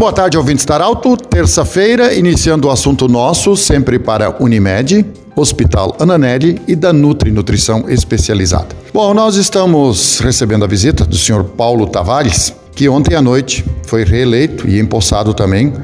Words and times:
Boa 0.00 0.14
tarde, 0.14 0.38
ouvinte 0.38 0.60
Estar 0.60 0.80
Alto. 0.80 1.14
Terça-feira, 1.14 2.14
iniciando 2.14 2.68
o 2.68 2.70
assunto 2.70 3.06
nosso, 3.06 3.54
sempre 3.54 3.98
para 3.98 4.34
Unimed, 4.42 5.04
Hospital 5.36 5.94
Ananelli 6.00 6.58
e 6.66 6.74
da 6.74 6.90
Nutri 6.90 7.30
Nutrição 7.30 7.84
Especializada. 7.86 8.68
Bom, 8.94 9.12
nós 9.12 9.36
estamos 9.36 10.18
recebendo 10.20 10.64
a 10.64 10.66
visita 10.66 11.04
do 11.04 11.18
senhor 11.18 11.44
Paulo 11.44 11.86
Tavares, 11.86 12.50
que 12.74 12.88
ontem 12.88 13.14
à 13.14 13.20
noite 13.20 13.62
foi 13.86 14.02
reeleito 14.02 14.66
e 14.66 14.80
empossado 14.80 15.34
também 15.34 15.74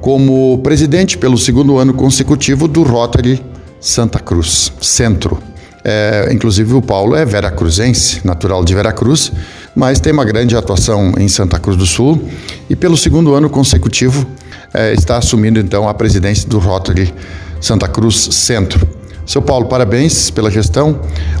como 0.00 0.56
presidente 0.62 1.18
pelo 1.18 1.36
segundo 1.36 1.76
ano 1.76 1.92
consecutivo 1.92 2.66
do 2.66 2.82
Rotary 2.82 3.44
Santa 3.78 4.18
Cruz 4.18 4.72
Centro. 4.80 5.38
É, 5.84 6.30
inclusive 6.32 6.72
o 6.72 6.80
Paulo 6.80 7.14
é 7.14 7.26
veracruzense, 7.26 8.26
natural 8.26 8.64
de 8.64 8.74
Veracruz, 8.74 9.30
mas 9.78 10.00
tem 10.00 10.12
uma 10.12 10.24
grande 10.24 10.56
atuação 10.56 11.12
em 11.16 11.28
Santa 11.28 11.56
Cruz 11.56 11.76
do 11.76 11.86
Sul 11.86 12.28
e 12.68 12.74
pelo 12.74 12.96
segundo 12.96 13.32
ano 13.32 13.48
consecutivo 13.48 14.26
é, 14.74 14.92
está 14.92 15.18
assumindo 15.18 15.60
então 15.60 15.88
a 15.88 15.94
presidência 15.94 16.48
do 16.48 16.58
Rotary 16.58 17.14
Santa 17.60 17.86
Cruz 17.86 18.28
Centro. 18.32 18.86
Seu 19.24 19.40
Paulo, 19.40 19.66
parabéns 19.66 20.30
pela 20.30 20.50
gestão. 20.50 20.98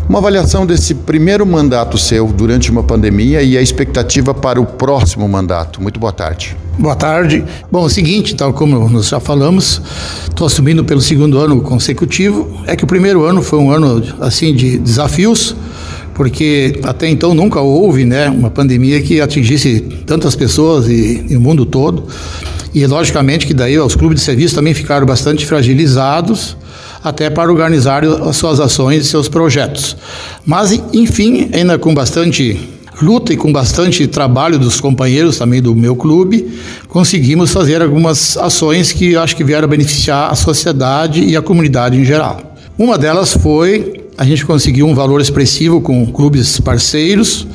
Uma 0.08 0.20
avaliação 0.20 0.64
desse 0.64 0.94
primeiro 0.94 1.44
mandato 1.44 1.98
seu 1.98 2.28
durante 2.28 2.70
uma 2.70 2.82
pandemia 2.84 3.42
e 3.42 3.58
a 3.58 3.62
expectativa 3.62 4.32
para 4.32 4.60
o 4.60 4.66
próximo 4.66 5.28
mandato. 5.28 5.82
Muito 5.82 5.98
boa 5.98 6.12
tarde. 6.12 6.56
Boa 6.78 6.94
tarde. 6.94 7.44
Bom, 7.72 7.82
é 7.82 7.86
o 7.86 7.88
seguinte, 7.88 8.36
tal 8.36 8.52
como 8.52 8.88
nós 8.88 9.08
já 9.08 9.18
falamos, 9.18 9.82
estou 10.28 10.46
assumindo 10.46 10.84
pelo 10.84 11.00
segundo 11.00 11.38
ano 11.38 11.60
consecutivo. 11.60 12.62
É 12.66 12.76
que 12.76 12.84
o 12.84 12.86
primeiro 12.86 13.24
ano 13.24 13.42
foi 13.42 13.58
um 13.58 13.72
ano 13.72 14.00
assim 14.20 14.54
de 14.54 14.78
desafios, 14.78 15.56
porque 16.18 16.80
até 16.82 17.08
então 17.08 17.32
nunca 17.32 17.60
houve, 17.60 18.04
né, 18.04 18.28
uma 18.28 18.50
pandemia 18.50 19.00
que 19.00 19.20
atingisse 19.20 19.80
tantas 20.04 20.34
pessoas 20.34 20.88
e, 20.88 21.24
e 21.30 21.36
o 21.36 21.40
mundo 21.40 21.64
todo. 21.64 22.06
E 22.74 22.84
logicamente 22.86 23.46
que 23.46 23.54
daí 23.54 23.78
os 23.78 23.94
clubes 23.94 24.18
de 24.18 24.24
serviço 24.24 24.56
também 24.56 24.74
ficaram 24.74 25.06
bastante 25.06 25.46
fragilizados 25.46 26.56
até 27.04 27.30
para 27.30 27.52
organizar 27.52 28.04
as 28.04 28.36
suas 28.36 28.58
ações 28.58 29.04
e 29.04 29.08
seus 29.08 29.28
projetos. 29.28 29.96
Mas, 30.44 30.72
enfim, 30.92 31.50
ainda 31.52 31.78
com 31.78 31.94
bastante 31.94 32.68
luta 33.00 33.32
e 33.32 33.36
com 33.36 33.52
bastante 33.52 34.04
trabalho 34.08 34.58
dos 34.58 34.80
companheiros 34.80 35.38
também 35.38 35.62
do 35.62 35.72
meu 35.72 35.94
clube, 35.94 36.52
conseguimos 36.88 37.52
fazer 37.52 37.80
algumas 37.80 38.36
ações 38.36 38.90
que 38.90 39.14
acho 39.14 39.36
que 39.36 39.44
vieram 39.44 39.68
beneficiar 39.68 40.32
a 40.32 40.34
sociedade 40.34 41.22
e 41.22 41.36
a 41.36 41.40
comunidade 41.40 41.96
em 41.96 42.04
geral. 42.04 42.56
Uma 42.76 42.98
delas 42.98 43.34
foi 43.34 44.07
a 44.18 44.24
gente 44.24 44.44
conseguiu 44.44 44.88
um 44.88 44.96
valor 44.96 45.20
expressivo 45.20 45.80
com 45.80 46.04
clubes 46.04 46.58
parceiros, 46.58 47.46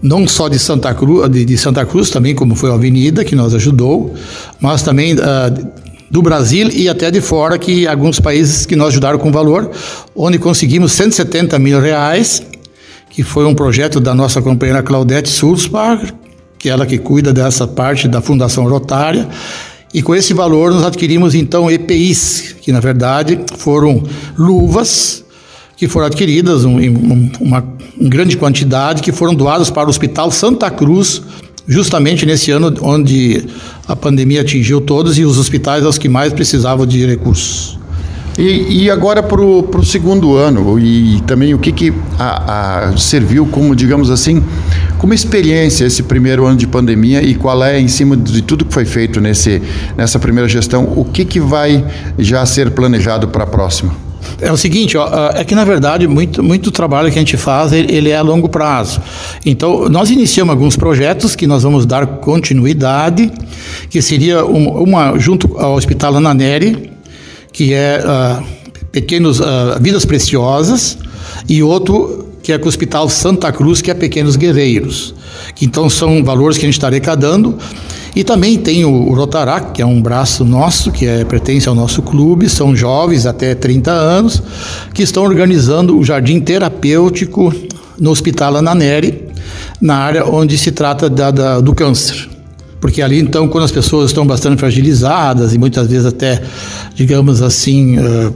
não 0.00 0.26
só 0.28 0.48
de 0.48 0.56
Santa 0.56 0.94
Cruz, 0.94 1.28
de, 1.28 1.44
de 1.44 1.58
Santa 1.58 1.84
Cruz 1.84 2.10
também, 2.10 2.32
como 2.32 2.54
foi 2.54 2.70
a 2.70 2.74
Avenida 2.74 3.24
que 3.24 3.34
nos 3.34 3.52
ajudou, 3.56 4.14
mas 4.60 4.82
também 4.82 5.14
uh, 5.14 5.68
do 6.08 6.22
Brasil 6.22 6.68
e 6.72 6.88
até 6.88 7.10
de 7.10 7.20
fora, 7.20 7.58
que 7.58 7.88
alguns 7.88 8.20
países 8.20 8.64
que 8.64 8.76
nos 8.76 8.86
ajudaram 8.86 9.18
com 9.18 9.32
valor, 9.32 9.68
onde 10.14 10.38
conseguimos 10.38 10.92
170 10.92 11.58
mil 11.58 11.80
reais, 11.80 12.40
que 13.10 13.24
foi 13.24 13.44
um 13.44 13.54
projeto 13.54 13.98
da 13.98 14.14
nossa 14.14 14.40
companheira 14.40 14.84
Claudete 14.84 15.28
Sulzbach, 15.28 16.14
que 16.56 16.68
é 16.68 16.72
ela 16.72 16.86
que 16.86 16.98
cuida 16.98 17.32
dessa 17.32 17.66
parte 17.66 18.06
da 18.06 18.20
Fundação 18.20 18.68
Rotária, 18.68 19.28
e 19.92 20.02
com 20.02 20.14
esse 20.14 20.32
valor 20.32 20.70
nós 20.70 20.84
adquirimos 20.84 21.34
então 21.34 21.68
EPIs, 21.68 22.54
que 22.62 22.70
na 22.70 22.78
verdade 22.78 23.40
foram 23.58 24.04
luvas 24.38 25.25
que 25.76 25.86
foram 25.86 26.06
adquiridas 26.06 26.64
um, 26.64 26.78
um, 26.78 27.30
uma, 27.40 27.64
grande 28.00 28.36
quantidade 28.36 29.02
que 29.02 29.12
foram 29.12 29.34
doadas 29.34 29.70
para 29.70 29.86
o 29.86 29.90
Hospital 29.90 30.30
Santa 30.30 30.70
Cruz 30.70 31.22
justamente 31.68 32.24
nesse 32.24 32.50
ano 32.50 32.74
onde 32.80 33.44
a 33.86 33.94
pandemia 33.94 34.40
atingiu 34.40 34.80
todos 34.80 35.18
e 35.18 35.24
os 35.24 35.38
hospitais 35.38 35.84
os 35.84 35.98
que 35.98 36.08
mais 36.08 36.32
precisavam 36.32 36.86
de 36.86 37.04
recursos. 37.04 37.78
E, 38.38 38.82
e 38.82 38.90
agora 38.90 39.22
para 39.22 39.40
o 39.40 39.82
segundo 39.82 40.36
ano, 40.36 40.78
e 40.78 41.22
também 41.26 41.54
o 41.54 41.58
que, 41.58 41.72
que 41.72 41.92
a, 42.18 42.90
a 42.90 42.96
serviu 42.98 43.46
como, 43.46 43.74
digamos 43.74 44.10
assim, 44.10 44.44
como 44.98 45.14
experiência 45.14 45.86
esse 45.86 46.02
primeiro 46.02 46.44
ano 46.44 46.56
de 46.56 46.66
pandemia 46.66 47.22
e 47.22 47.34
qual 47.34 47.64
é, 47.64 47.80
em 47.80 47.88
cima 47.88 48.14
de 48.14 48.42
tudo 48.42 48.66
que 48.66 48.74
foi 48.74 48.84
feito 48.84 49.22
nesse, 49.22 49.62
nessa 49.96 50.18
primeira 50.18 50.48
gestão, 50.48 50.84
o 50.96 51.04
que, 51.04 51.24
que 51.24 51.40
vai 51.40 51.82
já 52.18 52.44
ser 52.44 52.70
planejado 52.72 53.28
para 53.28 53.44
a 53.44 53.46
próxima? 53.46 54.05
É 54.40 54.52
o 54.52 54.56
seguinte, 54.56 54.96
ó, 54.96 55.30
é 55.34 55.44
que 55.44 55.54
na 55.54 55.64
verdade 55.64 56.06
muito, 56.06 56.42
muito 56.42 56.70
trabalho 56.70 57.10
que 57.10 57.18
a 57.18 57.20
gente 57.20 57.36
faz 57.36 57.72
ele 57.72 58.10
é 58.10 58.16
a 58.16 58.22
longo 58.22 58.48
prazo. 58.48 59.00
Então 59.44 59.88
nós 59.88 60.10
iniciamos 60.10 60.52
alguns 60.52 60.76
projetos 60.76 61.34
que 61.34 61.46
nós 61.46 61.62
vamos 61.62 61.86
dar 61.86 62.06
continuidade, 62.06 63.30
que 63.90 64.02
seria 64.02 64.44
uma, 64.44 64.70
uma 64.72 65.18
junto 65.18 65.58
ao 65.58 65.74
Hospital 65.74 66.16
Ananeri, 66.16 66.92
que 67.52 67.72
é 67.72 68.02
uh, 68.04 68.44
pequenos 68.92 69.40
uh, 69.40 69.44
vidas 69.80 70.04
preciosas, 70.04 70.98
e 71.48 71.62
outro 71.62 72.25
que 72.46 72.52
é 72.52 72.58
com 72.58 72.66
o 72.66 72.68
Hospital 72.68 73.08
Santa 73.08 73.50
Cruz, 73.50 73.82
que 73.82 73.90
é 73.90 73.94
Pequenos 73.94 74.36
Guerreiros. 74.36 75.12
Então 75.60 75.90
são 75.90 76.22
valores 76.22 76.56
que 76.56 76.64
a 76.64 76.68
gente 76.68 76.78
está 76.78 76.86
arrecadando. 76.86 77.58
E 78.14 78.22
também 78.22 78.56
tem 78.56 78.84
o 78.84 79.12
Rotarac, 79.12 79.72
que 79.72 79.82
é 79.82 79.84
um 79.84 80.00
braço 80.00 80.44
nosso, 80.44 80.92
que 80.92 81.04
é, 81.06 81.24
pertence 81.24 81.68
ao 81.68 81.74
nosso 81.74 82.02
clube, 82.02 82.48
são 82.48 82.76
jovens 82.76 83.26
até 83.26 83.52
30 83.52 83.90
anos, 83.90 84.40
que 84.94 85.02
estão 85.02 85.24
organizando 85.24 85.98
o 85.98 86.04
jardim 86.04 86.38
terapêutico 86.38 87.52
no 87.98 88.12
Hospital 88.12 88.58
Ananeri, 88.58 89.24
na 89.80 89.96
área 89.96 90.24
onde 90.24 90.56
se 90.56 90.70
trata 90.70 91.10
da, 91.10 91.32
da, 91.32 91.58
do 91.58 91.74
câncer. 91.74 92.28
Porque 92.80 93.02
ali, 93.02 93.18
então, 93.18 93.48
quando 93.48 93.64
as 93.64 93.72
pessoas 93.72 94.10
estão 94.10 94.24
bastante 94.24 94.60
fragilizadas 94.60 95.52
e 95.52 95.58
muitas 95.58 95.88
vezes 95.88 96.06
até, 96.06 96.40
digamos 96.94 97.42
assim, 97.42 97.98
uh, 97.98 98.32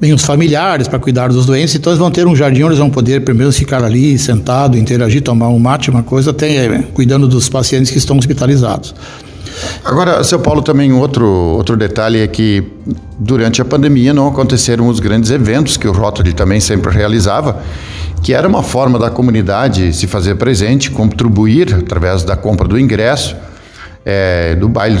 bem 0.00 0.14
os 0.14 0.24
familiares 0.24 0.88
para 0.88 0.98
cuidar 0.98 1.28
dos 1.28 1.44
doentes, 1.44 1.74
então 1.74 1.92
eles 1.92 1.98
vão 1.98 2.10
ter 2.10 2.26
um 2.26 2.34
jardim 2.34 2.62
onde 2.62 2.70
eles 2.70 2.78
vão 2.78 2.88
poder 2.88 3.22
primeiro 3.22 3.52
ficar 3.52 3.84
ali 3.84 4.18
sentado, 4.18 4.78
interagir, 4.78 5.22
tomar 5.22 5.48
um 5.48 5.58
mate, 5.58 5.90
uma 5.90 6.02
coisa, 6.02 6.30
até 6.30 6.66
é, 6.66 6.78
cuidando 6.94 7.28
dos 7.28 7.48
pacientes 7.48 7.90
que 7.90 7.98
estão 7.98 8.16
hospitalizados. 8.16 8.94
Agora, 9.84 10.24
seu 10.24 10.38
Paulo, 10.38 10.62
também 10.62 10.90
outro, 10.92 11.26
outro 11.26 11.76
detalhe 11.76 12.20
é 12.20 12.26
que 12.26 12.64
durante 13.18 13.60
a 13.60 13.64
pandemia 13.64 14.14
não 14.14 14.28
aconteceram 14.28 14.88
os 14.88 15.00
grandes 15.00 15.30
eventos 15.30 15.76
que 15.76 15.86
o 15.86 15.92
Rotary 15.92 16.32
também 16.32 16.60
sempre 16.60 16.90
realizava, 16.90 17.62
que 18.22 18.32
era 18.32 18.48
uma 18.48 18.62
forma 18.62 18.98
da 18.98 19.10
comunidade 19.10 19.92
se 19.92 20.06
fazer 20.06 20.36
presente, 20.36 20.90
contribuir 20.90 21.74
através 21.74 22.22
da 22.22 22.36
compra 22.36 22.66
do 22.66 22.78
ingresso, 22.78 23.36
é, 24.04 24.54
do 24.54 24.68
baile 24.68 24.98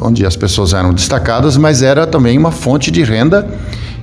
onde 0.00 0.26
as 0.26 0.34
pessoas 0.34 0.72
eram 0.72 0.92
destacadas, 0.92 1.56
mas 1.56 1.82
era 1.82 2.04
também 2.04 2.36
uma 2.36 2.50
fonte 2.50 2.90
de 2.90 3.04
renda 3.04 3.46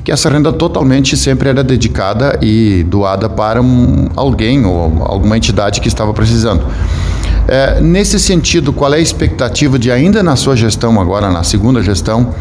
que 0.07 0.11
essa 0.13 0.29
renda 0.29 0.53
totalmente 0.53 1.17
sempre 1.17 1.49
era 1.49 1.61
dedicada 1.61 2.39
e 2.41 2.81
doada 2.83 3.27
para 3.27 3.61
um, 3.61 4.07
alguém 4.15 4.65
ou 4.65 5.03
alguma 5.03 5.35
entidade 5.35 5.81
que 5.81 5.89
estava 5.89 6.13
precisando. 6.13 6.65
É, 7.45 7.81
nesse 7.81 8.17
sentido, 8.17 8.71
qual 8.71 8.93
é 8.93 8.95
a 8.95 9.01
expectativa 9.01 9.77
de 9.77 9.91
ainda 9.91 10.23
na 10.23 10.37
sua 10.37 10.55
gestão, 10.55 11.01
agora 11.01 11.29
na 11.29 11.43
segunda 11.43 11.83
gestão, 11.83 12.33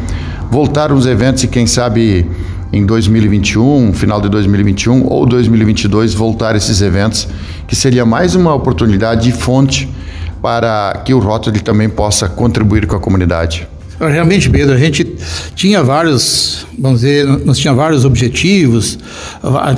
voltar 0.49 0.93
os 0.93 1.07
eventos 1.07 1.43
e 1.43 1.49
quem 1.49 1.67
sabe 1.67 2.31
em 2.73 2.87
2021, 2.87 3.93
final 3.95 4.21
de 4.21 4.29
2021 4.29 5.05
ou 5.05 5.27
2022 5.27 6.15
voltar 6.15 6.55
esses 6.55 6.81
eventos, 6.81 7.27
que 7.67 7.75
seria 7.75 8.07
mais 8.07 8.37
uma 8.37 8.55
oportunidade 8.55 9.29
e 9.29 9.33
fonte 9.33 9.93
para 10.41 11.03
que 11.05 11.13
o 11.13 11.19
Rotary 11.19 11.59
também 11.59 11.89
possa 11.89 12.29
contribuir 12.29 12.87
com 12.87 12.95
a 12.95 13.01
comunidade. 13.01 13.67
Realmente, 13.99 14.51
Pedro, 14.51 14.75
a 14.75 14.79
gente 14.79 15.07
tinha 15.55 15.83
vários, 15.83 16.67
vamos 16.79 17.01
dizer, 17.01 17.27
nós 17.45 17.59
tínhamos 17.59 17.83
vários 17.83 18.05
objetivos, 18.05 18.99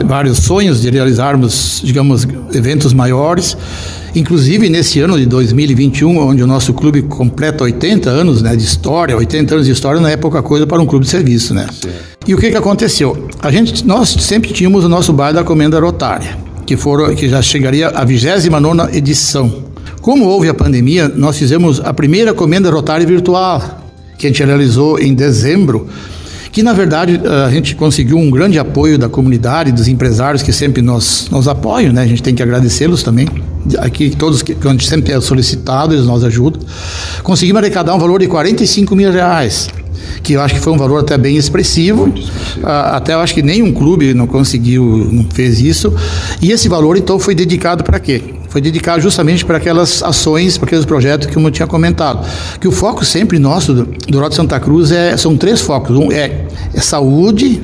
vários 0.05 0.39
sonhos 0.39 0.81
de 0.81 0.91
realizarmos, 0.91 1.81
digamos, 1.85 2.27
eventos 2.53 2.93
maiores. 2.93 3.57
Inclusive 4.15 4.69
nesse 4.69 4.99
ano 5.01 5.19
de 5.19 5.27
2021, 5.27 6.19
onde 6.19 6.43
o 6.43 6.47
nosso 6.47 6.73
clube 6.73 7.03
completa 7.03 7.63
80 7.63 8.11
anos 8.11 8.43
né, 8.43 8.57
de 8.57 8.65
história, 8.65 9.17
80 9.17 9.55
anos 9.55 9.67
de 9.67 9.73
história 9.73 10.01
não 10.01 10.09
é 10.09 10.17
pouca 10.17 10.43
coisa 10.43 10.67
para 10.67 10.81
um 10.81 10.87
clube 10.87 11.05
de 11.05 11.11
serviço, 11.11 11.55
né? 11.55 11.67
E 12.27 12.35
o 12.35 12.39
que, 12.39 12.51
que 12.51 12.57
aconteceu? 12.57 13.29
A 13.41 13.51
gente, 13.53 13.87
nós 13.87 14.09
sempre 14.09 14.53
tínhamos 14.53 14.85
o 14.85 14.89
nosso 14.89 15.13
baile 15.13 15.37
da 15.37 15.45
Comenda 15.45 15.79
Rotária, 15.79 16.37
que, 16.67 16.77
foram, 16.77 17.15
que 17.15 17.29
já 17.29 17.41
chegaria 17.41 17.89
à 17.89 18.05
29 18.05 18.97
edição. 18.97 19.63
Como 20.01 20.25
houve 20.25 20.49
a 20.49 20.55
pandemia, 20.55 21.07
nós 21.09 21.39
fizemos 21.39 21.81
a 21.81 21.93
primeira 21.93 22.35
Comenda 22.35 22.71
Rotária 22.71 23.07
virtual, 23.07 23.88
que 24.19 24.27
a 24.27 24.31
gente 24.31 24.45
realizou 24.45 24.99
em 24.99 25.15
dezembro, 25.15 25.87
que 26.51 26.63
na 26.63 26.73
verdade 26.73 27.21
a 27.47 27.51
gente 27.51 27.77
conseguiu 27.77 28.19
um 28.19 28.31
grande 28.31 28.59
apoio 28.59 28.99
da 28.99 29.09
comunidade, 29.09 29.71
dos 29.71 29.87
empresários 29.87 30.43
que 30.43 30.53
sempre 30.53 30.83
nos, 30.83 31.29
nos 31.31 31.47
apoiam, 31.47 31.93
né? 31.93 32.03
A 32.03 32.07
gente 32.07 32.23
tem 32.23 32.35
que 32.35 32.43
agradecê-los 32.43 33.03
também. 33.03 33.29
Aqui 33.79 34.11
todos 34.11 34.43
que 34.43 34.57
a 34.61 34.71
gente 34.71 34.89
sempre 34.89 35.13
é 35.13 35.21
solicitado, 35.21 35.95
eles 35.95 36.05
nos 36.05 36.25
ajudam. 36.25 36.61
Conseguimos 37.23 37.63
arrecadar 37.63 37.95
um 37.95 37.99
valor 37.99 38.19
de 38.19 38.27
45 38.27 38.97
mil 38.97 39.13
reais 39.13 39.69
que 40.23 40.33
eu 40.33 40.41
acho 40.41 40.55
que 40.55 40.61
foi 40.61 40.73
um 40.73 40.77
valor 40.77 41.01
até 41.01 41.17
bem 41.17 41.37
expressivo. 41.37 42.13
Ah, 42.63 42.97
até 42.97 43.15
eu 43.15 43.21
acho 43.21 43.35
que 43.35 43.43
nenhum 43.43 43.73
clube 43.73 44.15
não 44.15 44.27
conseguiu, 44.27 45.09
não 45.13 45.25
fez 45.33 45.61
isso. 45.61 45.95
E 46.43 46.51
esse 46.51 46.69
valor 46.69 46.97
então 46.97 47.19
foi 47.19 47.35
dedicado 47.35 47.85
para 47.85 47.99
quê? 48.01 48.23
Foi 48.49 48.61
dedicado 48.61 49.01
justamente 49.01 49.45
para 49.45 49.59
aquelas 49.59 50.03
ações, 50.03 50.57
para 50.57 50.67
aqueles 50.67 50.85
projetos 50.85 51.27
que 51.27 51.37
eu 51.37 51.51
tinha 51.51 51.67
comentado. 51.67 52.27
Que 52.61 52.67
o 52.67 52.73
foco 52.73 53.05
sempre 53.05 53.39
nosso 53.39 53.73
do, 53.73 53.85
do 54.09 54.19
Rota 54.19 54.35
Santa 54.35 54.59
Cruz 54.59 54.91
é, 54.91 55.17
são 55.17 55.37
três 55.37 55.61
focos. 55.61 55.97
Um 55.97 56.11
é, 56.11 56.47
é 56.75 56.81
saúde, 56.81 57.63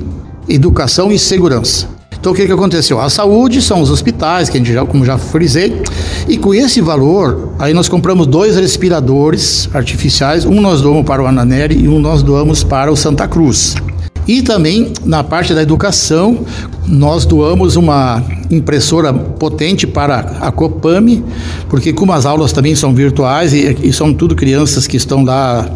educação 0.48 1.10
e 1.10 1.18
segurança. 1.18 1.88
Então 2.24 2.32
o 2.32 2.34
que, 2.34 2.46
que 2.46 2.52
aconteceu? 2.52 2.98
A 3.00 3.10
saúde 3.10 3.60
são 3.60 3.82
os 3.82 3.90
hospitais, 3.90 4.48
que 4.48 4.56
a 4.56 4.60
gente 4.60 4.72
já, 4.72 4.84
como 4.86 5.04
já 5.04 5.18
frisei, 5.18 5.82
e 6.26 6.38
com 6.38 6.54
esse 6.54 6.80
valor, 6.80 7.52
aí 7.58 7.74
nós 7.74 7.86
compramos 7.86 8.26
dois 8.26 8.56
respiradores 8.56 9.68
artificiais, 9.74 10.46
um 10.46 10.58
nós 10.58 10.80
doamos 10.80 11.04
para 11.04 11.22
o 11.22 11.26
Ananeri 11.26 11.76
e 11.76 11.86
um 11.86 11.98
nós 11.98 12.22
doamos 12.22 12.64
para 12.64 12.90
o 12.90 12.96
Santa 12.96 13.28
Cruz. 13.28 13.74
E 14.26 14.42
também 14.42 14.92
na 15.04 15.22
parte 15.22 15.54
da 15.54 15.62
educação, 15.62 16.44
nós 16.86 17.24
doamos 17.24 17.76
uma 17.76 18.22
impressora 18.50 19.12
potente 19.12 19.86
para 19.86 20.36
a 20.40 20.50
Copame, 20.50 21.24
porque 21.68 21.92
como 21.92 22.12
as 22.12 22.24
aulas 22.26 22.52
também 22.52 22.74
são 22.74 22.94
virtuais 22.94 23.52
e, 23.52 23.76
e 23.82 23.92
são 23.92 24.12
tudo 24.12 24.34
crianças 24.34 24.86
que 24.86 24.96
estão 24.96 25.24
lá 25.24 25.68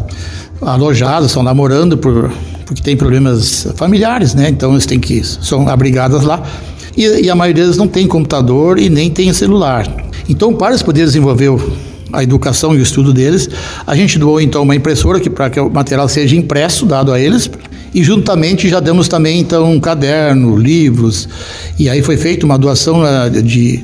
alojadas, 0.61 1.27
estão 1.27 1.43
lá 1.43 1.53
morando 1.53 1.97
por, 1.97 2.31
porque 2.65 2.81
tem 2.81 2.97
problemas 2.97 3.67
familiares, 3.75 4.33
né? 4.33 4.49
Então 4.49 4.71
eles 4.71 4.85
têm 4.85 4.99
que 4.99 5.23
são 5.23 5.67
abrigadas 5.67 6.23
lá. 6.23 6.43
E, 6.97 7.25
e 7.25 7.29
a 7.29 7.35
maioria 7.35 7.63
deles 7.63 7.77
não 7.77 7.87
tem 7.87 8.07
computador 8.07 8.79
e 8.79 8.89
nem 8.89 9.09
tem 9.09 9.31
celular. 9.31 9.87
Então, 10.27 10.53
para 10.53 10.69
eles 10.69 10.83
poderem 10.83 11.07
desenvolver 11.07 11.49
a 12.11 12.23
educação 12.23 12.75
e 12.75 12.79
o 12.79 12.81
estudo 12.81 13.13
deles, 13.13 13.49
a 13.85 13.95
gente 13.95 14.17
doou 14.17 14.41
então 14.41 14.63
uma 14.63 14.75
impressora 14.75 15.19
que 15.19 15.29
para 15.29 15.49
que 15.49 15.59
o 15.59 15.69
material 15.69 16.07
seja 16.09 16.35
impresso, 16.35 16.85
dado 16.85 17.13
a 17.13 17.19
eles, 17.19 17.49
e 17.93 18.03
juntamente 18.03 18.69
já 18.69 18.79
damos 18.79 19.07
também 19.07 19.39
então 19.39 19.71
um 19.71 19.79
caderno, 19.79 20.57
livros, 20.57 21.27
e 21.77 21.89
aí 21.89 22.01
foi 22.01 22.17
feita 22.17 22.45
uma 22.45 22.57
doação 22.57 23.01
uh, 23.01 23.29
de, 23.29 23.83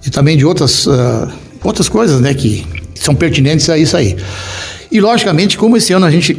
de, 0.00 0.10
também 0.10 0.36
de 0.36 0.44
outras 0.44 0.86
uh, 0.86 1.28
outras 1.62 1.88
coisas, 1.88 2.20
né, 2.20 2.32
que 2.34 2.66
são 2.94 3.14
pertinentes 3.14 3.68
a 3.68 3.76
isso 3.76 3.96
aí. 3.96 4.16
E 4.90 5.00
logicamente, 5.00 5.56
como 5.56 5.76
esse 5.76 5.92
ano 5.92 6.06
a 6.06 6.10
gente 6.10 6.34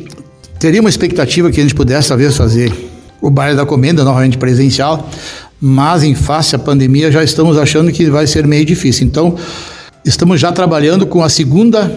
Teria 0.62 0.80
uma 0.80 0.92
expectativa 0.92 1.50
que 1.50 1.60
a 1.60 1.64
gente 1.64 1.74
pudesse, 1.74 2.10
talvez, 2.10 2.38
fazer 2.38 2.72
o 3.20 3.32
baile 3.32 3.58
da 3.58 3.66
comenda 3.66 4.04
novamente 4.04 4.38
presencial, 4.38 5.10
mas 5.60 6.04
em 6.04 6.14
face 6.14 6.56
à 6.56 6.60
pandemia 6.60 7.12
já 7.12 7.24
estamos 7.24 7.58
achando 7.58 7.92
que 7.92 8.08
vai 8.12 8.28
ser 8.28 8.46
meio 8.46 8.64
difícil. 8.64 9.08
Então, 9.08 9.36
estamos 10.06 10.40
já 10.40 10.52
trabalhando 10.52 11.08
com 11.08 11.24
a 11.24 11.30
segunda 11.30 11.92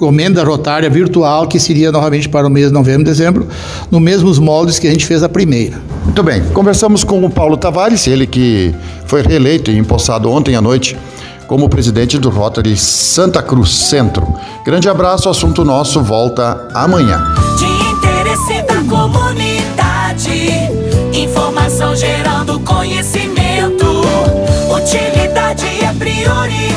comenda 0.00 0.42
rotária 0.42 0.90
virtual, 0.90 1.46
que 1.46 1.60
seria 1.60 1.92
novamente 1.92 2.28
para 2.28 2.46
o 2.46 2.50
mês 2.50 2.68
de 2.68 2.72
novembro 2.72 3.02
e 3.02 3.04
dezembro, 3.04 3.46
nos 3.88 4.00
mesmos 4.00 4.38
moldes 4.38 4.78
que 4.78 4.88
a 4.88 4.90
gente 4.90 5.06
fez 5.06 5.22
a 5.22 5.28
primeira. 5.28 5.80
Muito 6.04 6.22
bem, 6.22 6.42
conversamos 6.54 7.04
com 7.04 7.22
o 7.22 7.30
Paulo 7.30 7.56
Tavares, 7.56 8.08
ele 8.08 8.26
que 8.26 8.74
foi 9.04 9.22
reeleito 9.22 9.70
e 9.70 9.78
empossado 9.78 10.30
ontem 10.30 10.56
à 10.56 10.60
noite 10.60 10.96
como 11.46 11.68
presidente 11.68 12.18
do 12.18 12.30
Rotary 12.30 12.76
Santa 12.76 13.42
Cruz 13.42 13.70
Centro. 13.70 14.26
Grande 14.64 14.88
abraço, 14.88 15.28
assunto 15.28 15.64
nosso 15.64 16.02
volta 16.02 16.68
amanhã 16.74 17.22
comunidade. 18.90 20.50
Informação 21.12 21.94
gerando 21.94 22.58
conhecimento. 22.60 23.86
Utilidade 24.68 25.66
é 25.84 25.92
prioridade. 25.96 26.69